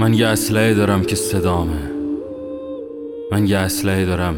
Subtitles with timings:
[0.00, 1.90] من یه اسلحه دارم که صدامه.
[3.32, 4.36] من یه اسلحه دارم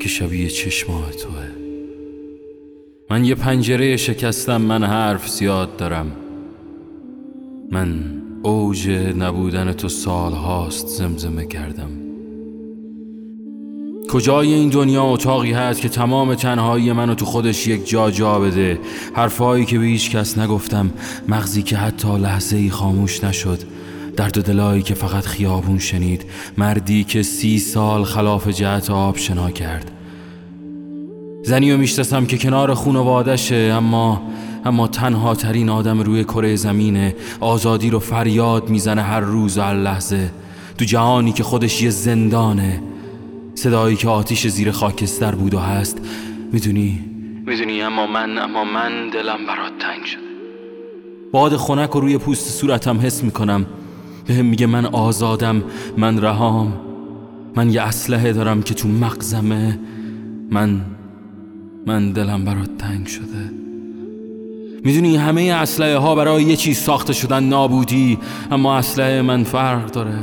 [0.00, 1.48] که شبیه چشماه توه.
[3.10, 6.12] من یه پنجره شکستم من حرف زیاد دارم.
[7.70, 8.04] من
[8.42, 11.90] اوج نبودن تو سال هاست زمزمه کردم.
[14.10, 18.78] کجای این دنیا اتاقی هست که تمام تنهایی منو تو خودش یک جا جا بده؟
[19.14, 20.90] حرفهایی که به هیچ کس نگفتم
[21.28, 23.58] مغزی که حتی لحظه ای خاموش نشد.
[24.16, 26.24] درد دلایی که فقط خیابون شنید
[26.58, 29.90] مردی که سی سال خلاف جهت آب شنا کرد.
[31.44, 34.22] زنی و می‌شناسم که کنار خونوادشه اما
[34.64, 39.74] اما تنها ترین آدم روی کره زمینه آزادی رو فریاد می‌زنه هر روز و هر
[39.74, 40.30] لحظه.
[40.78, 42.82] تو جهانی که خودش یه زندانه.
[43.54, 45.98] صدایی که آتیش زیر خاکستر بود و هست.
[46.52, 47.00] می‌دونی؟
[47.46, 50.22] می‌دونی اما من اما من دلم برات تنگ شده.
[51.32, 53.66] باد خنک رو روی پوست صورتم حس می‌کنم.
[54.26, 55.62] بهم میگه من آزادم
[55.96, 56.72] من رهام.
[57.56, 59.78] من یه اسلحه دارم که تو مغزمه.
[60.50, 60.80] من
[61.86, 63.50] من دلم برات تنگ شده.
[64.84, 68.18] می‌دونی همه اسلحه ها برای یه چیز ساخته شدن نابودی
[68.50, 70.18] اما اسلحه من فرق داره.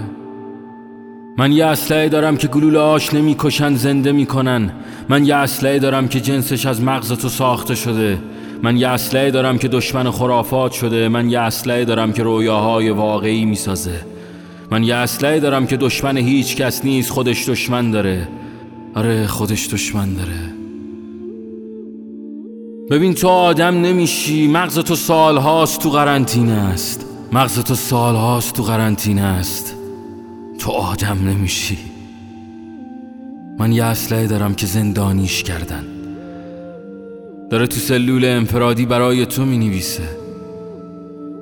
[1.37, 4.71] من یه اسلحه دارم که گلول آش نمی‌کشن زنده می‌کنن.
[5.09, 8.17] من یه اسلحه دارم که جنسش از مغز تو ساخته شده.
[8.63, 13.45] من یه اسلحه دارم که دشمن خرافات شده من یه اسلحه دارم که رویاهای واقعی
[13.45, 14.01] می‌سازه.
[14.71, 18.27] من یه اسلحه دارم که دشمن هیچ کس نیست خودش دشمن داره.
[18.95, 20.53] آره خودش دشمن داره.
[22.91, 24.47] ببین تو آدم نمیشی.
[24.47, 27.05] مغز تو سال هاست تو قرنطینه است.
[27.31, 29.75] مغز تو سال هاست تو قرنطینه است.
[30.59, 31.77] تو آدم نمیشی.
[33.59, 35.98] من یه اسلحه دارم که زندانیش کردن.
[37.49, 40.09] داره تو سلول انفرادی برای تو می نویسه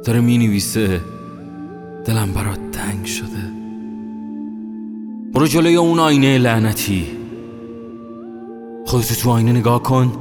[0.06, 1.02] داره می نویسه
[2.06, 3.52] دلم برات تنگ شده.
[5.34, 7.08] برو جلوی اون آینه لعنتی.
[8.86, 10.12] خودتو تو آینه نگاه کن.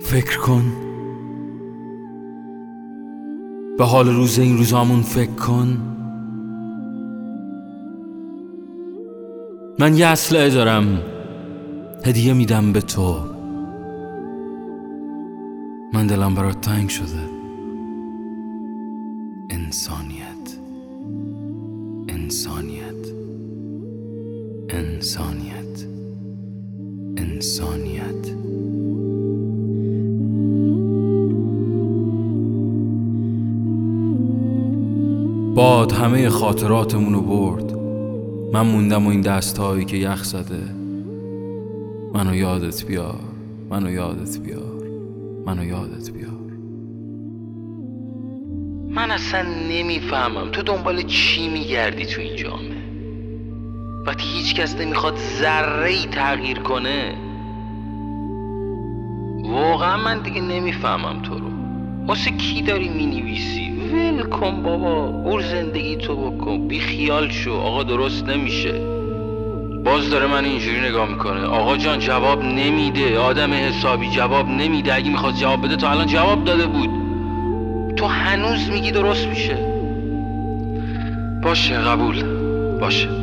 [0.00, 0.72] فکر کن.
[3.78, 5.78] به حال روز این روزامون فکر کن.
[9.78, 11.02] من یه اسلحه دارم.
[12.04, 13.39] هدیه میدم به تو.
[15.92, 17.06] من دلم برات تنگ شده.
[19.50, 20.58] انسانیت.
[22.08, 23.06] انسانیت.
[24.68, 25.86] انسانیت.
[27.16, 28.34] انسانیت.
[35.54, 37.72] باد همه خاطراتمون رو برد.
[38.52, 40.62] من موندم و این دستهایی که یخ زده.
[42.14, 43.20] منو یادت بیار.
[43.70, 44.79] منو یادت بیار.
[45.50, 46.30] منو یادت بیار.
[48.90, 50.50] من اصلا نمی‌فهمم.
[50.50, 52.82] تو دنبال چی میگردی تو این جامعه؟
[54.06, 57.14] وقتی هیچ کس نمی‌خواد ذره ای تغییر کنه.
[59.44, 61.50] واقعا من دیگه نمی‌فهمم تو رو.
[62.06, 65.04] واسه کی داری می‌نویسی؟ ول کن بابا.
[65.06, 66.68] اور زندگی تو بکن.
[66.68, 67.52] بی خیال شو.
[67.52, 68.89] آقا درست نمیشه.
[69.84, 71.44] باز داره من اینجوری نگاه می‌کنه.
[71.46, 73.18] آقا جان جواب نمیده.
[73.18, 74.94] آدم حسابی جواب نمیده.
[74.94, 76.90] اگه می‌خواد جواب بده تا الان جواب داده بود.
[77.96, 79.58] تو هنوز میگی درست میشه.
[81.42, 82.24] باشه قبول.
[82.78, 83.19] باشه.